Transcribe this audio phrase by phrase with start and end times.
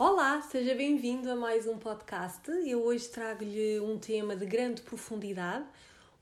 [0.00, 2.48] Olá, seja bem-vindo a mais um podcast.
[2.64, 5.66] Eu hoje trago-lhe um tema de grande profundidade,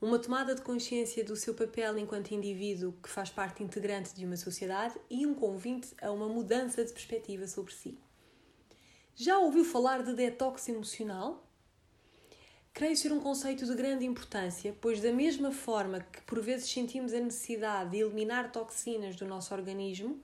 [0.01, 4.35] uma tomada de consciência do seu papel enquanto indivíduo que faz parte integrante de uma
[4.35, 7.99] sociedade e um convite a uma mudança de perspectiva sobre si.
[9.15, 11.47] Já ouviu falar de detox emocional?
[12.73, 17.13] Creio ser um conceito de grande importância, pois, da mesma forma que por vezes sentimos
[17.13, 20.19] a necessidade de eliminar toxinas do nosso organismo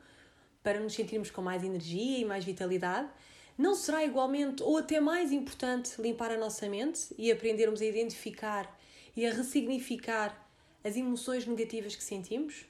[0.63, 3.11] para nos sentirmos com mais energia e mais vitalidade,
[3.57, 8.79] não será igualmente ou até mais importante limpar a nossa mente e aprendermos a identificar
[9.15, 10.49] e a ressignificar
[10.83, 12.65] as emoções negativas que sentimos?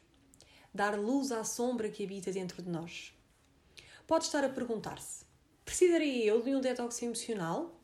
[0.74, 3.14] Dar luz à sombra que habita dentro de nós.
[4.05, 5.24] Pode estar a perguntar-se:
[5.64, 7.80] precisaria eu de um detox emocional?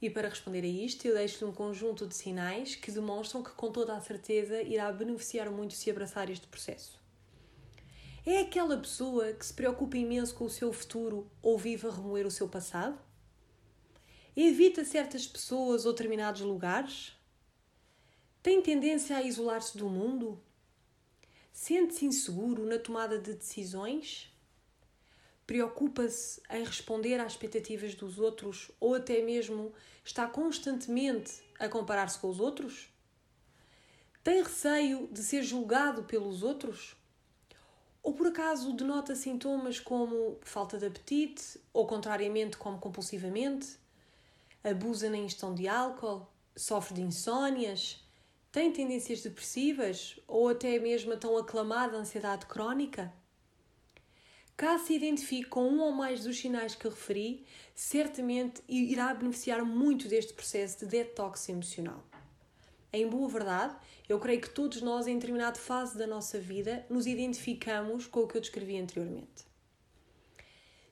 [0.00, 3.72] E para responder a isto, eu deixo-lhe um conjunto de sinais que demonstram que, com
[3.72, 7.00] toda a certeza, irá beneficiar muito se abraçar este processo.
[8.30, 12.26] É aquela pessoa que se preocupa imenso com o seu futuro ou vive a remoer
[12.26, 13.00] o seu passado?
[14.36, 17.16] Evita certas pessoas ou determinados lugares?
[18.42, 20.38] Tem tendência a isolar-se do mundo?
[21.54, 24.30] Sente-se inseguro na tomada de decisões?
[25.46, 29.72] Preocupa-se em responder às expectativas dos outros ou até mesmo
[30.04, 32.90] está constantemente a comparar-se com os outros?
[34.22, 36.94] Tem receio de ser julgado pelos outros?
[38.08, 43.76] Ou por acaso denota sintomas como falta de apetite, ou contrariamente, como compulsivamente?
[44.64, 46.26] Abusa na ingestão de álcool?
[46.56, 48.02] Sofre de insónias?
[48.50, 50.18] Tem tendências depressivas?
[50.26, 53.12] Ou até mesmo a tão aclamada ansiedade crónica?
[54.56, 60.08] Caso se identifique com um ou mais dos sinais que referi, certamente irá beneficiar muito
[60.08, 62.02] deste processo de detox emocional.
[62.92, 63.76] Em boa verdade,
[64.08, 68.26] eu creio que todos nós, em determinada fase da nossa vida, nos identificamos com o
[68.26, 69.46] que eu descrevi anteriormente.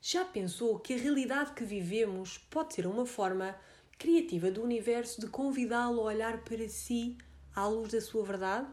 [0.02, 3.58] Já pensou que a realidade que vivemos pode ser uma forma
[3.98, 7.16] criativa do universo de convidá-lo a olhar para si
[7.54, 8.68] à luz da sua verdade?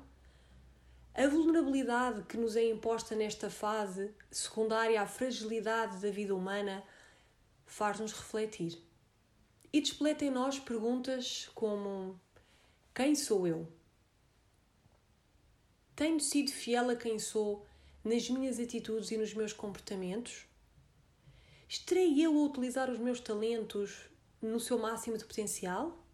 [1.15, 6.83] A vulnerabilidade que nos é imposta nesta fase, secundária à fragilidade da vida humana,
[7.65, 8.77] faz-nos refletir.
[9.71, 12.19] E despleta em nós perguntas como:
[12.95, 13.67] quem sou eu?
[15.95, 17.65] Tenho sido fiel a quem sou
[18.03, 20.45] nas minhas atitudes e nos meus comportamentos?
[21.67, 23.95] Estarei eu a utilizar os meus talentos
[24.39, 26.05] no seu máximo de potencial?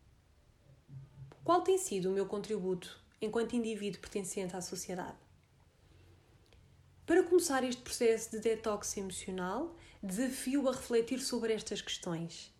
[1.43, 5.17] Qual tem sido o meu contributo enquanto indivíduo pertencente à sociedade?
[7.05, 12.53] Para começar este processo de detox emocional, desafio a refletir sobre estas questões.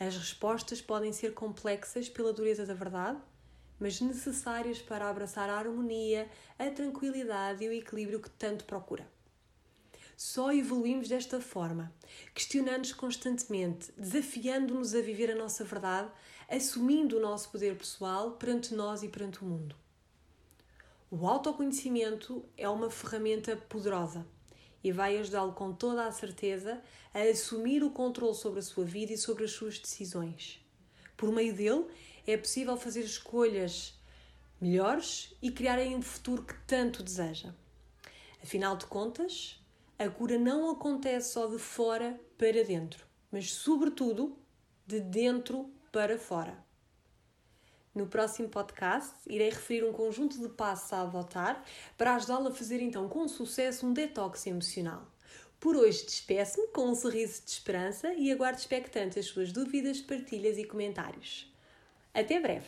[0.00, 3.20] As respostas podem ser complexas pela dureza da verdade
[3.78, 6.28] mas necessárias para abraçar a harmonia,
[6.58, 9.06] a tranquilidade e o equilíbrio que tanto procura.
[10.16, 11.92] Só evoluímos desta forma,
[12.34, 16.10] questionando-nos constantemente, desafiando-nos a viver a nossa verdade,
[16.48, 19.76] assumindo o nosso poder pessoal perante nós e perante o mundo.
[21.10, 24.26] O autoconhecimento é uma ferramenta poderosa
[24.82, 26.82] e vai ajudá-lo com toda a certeza
[27.14, 30.60] a assumir o controle sobre a sua vida e sobre as suas decisões.
[31.16, 31.86] Por meio dele,
[32.32, 33.94] é possível fazer escolhas
[34.60, 37.54] melhores e criarem um futuro que tanto deseja.
[38.42, 39.58] Afinal de contas,
[39.98, 44.36] a cura não acontece só de fora para dentro, mas, sobretudo,
[44.86, 46.62] de dentro para fora.
[47.94, 51.64] No próximo podcast, irei referir um conjunto de passos a adotar
[51.96, 55.10] para ajudá-lo a fazer então com sucesso um detox emocional.
[55.58, 60.58] Por hoje despeço-me com um sorriso de esperança e aguardo expectante as suas dúvidas, partilhas
[60.58, 61.50] e comentários.
[62.18, 62.66] Até breve!